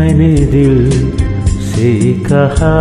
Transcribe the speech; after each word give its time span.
मैंने 0.00 0.34
दिल 0.46 0.76
से 1.62 2.12
कहा, 2.26 2.76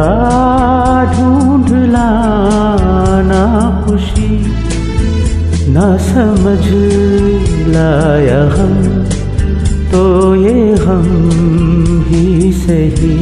ढूंढ 1.14 1.70
लाना 1.70 3.42
खुशी। 3.84 4.38
ना 5.74 5.88
समझ 5.98 6.64
लाया 7.74 8.40
हम 8.54 9.04
तो 9.92 10.04
ये 10.36 10.64
हम 10.76 11.06
ही 12.08 12.52
सही। 12.54 13.18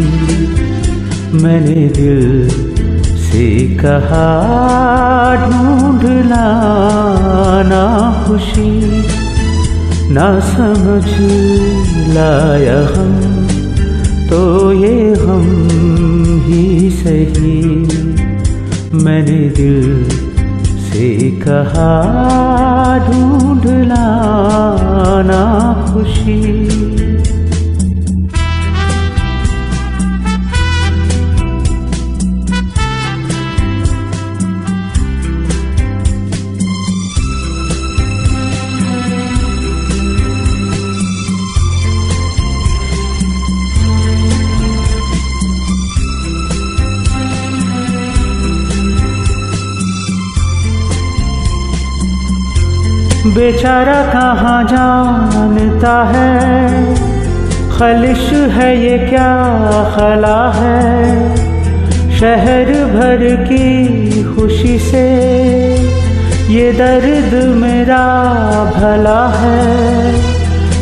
मैंने 1.41 1.87
दिल 1.89 2.49
से 3.25 3.47
कहा, 3.77 4.29
ढूंढ 5.41 6.03
लाना 6.03 7.83
खुशी। 8.27 8.71
ना 10.13 10.29
समझ 10.53 11.05
लाया 12.15 12.79
हम 12.95 13.56
तो 14.29 14.71
ये 14.73 15.13
हम 15.13 15.45
ही 16.45 16.89
सही। 16.91 17.61
मैंने 19.03 19.39
दिल 19.49 20.03
से 20.87 21.31
कहा 21.41 21.91
बेचारा 53.35 54.03
कहाँ 54.13 54.63
जानता 54.63 56.03
है? 56.03 56.95
खलिश 57.77 58.29
है 58.53 58.69
ये 58.83 58.97
क्या 58.97 59.31
खला 59.95 60.51
है? 60.51 61.35
शहर 62.19 62.65
भर 62.65 63.35
की 63.43 64.23
खुशी 64.23 64.77
से 64.79 65.07
ये 66.53 66.71
दर्द 66.71 67.33
मेरा 67.55 68.05
भला 68.77 69.27
है। 69.27 70.13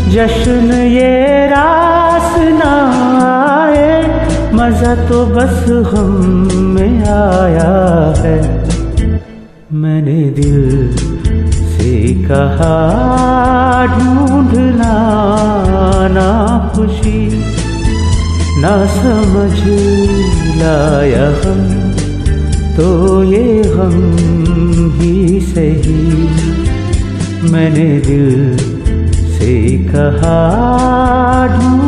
जश्न 0.09 0.71
ये 0.71 1.47
रास 1.47 2.37
ना 2.39 2.73
आए, 3.25 4.03
मज़ा 4.53 4.95
तो 5.09 5.25
बस 5.25 5.89
हम 5.93 6.47
में 6.53 6.99
आया 6.99 8.13
है। 8.17 8.37
मैंने 9.73 10.23
दिल 10.29 10.84
कहा 12.27 12.75
ढूंढ 13.87 14.53
लाना 14.77 16.29
खुशी, 16.75 17.21
ना 18.61 18.73
समझ 18.93 19.57
लाया 20.59 21.27
हम 21.41 21.61
तो 22.77 22.87
ये 23.23 23.45
हम 23.73 23.95
ही 24.95 25.39
सही। 25.51 26.03
मैंने 27.51 27.87
दिल 28.07 28.57
से 29.35 29.53
कहा, 29.87 30.37
ढूंढ 31.55 31.84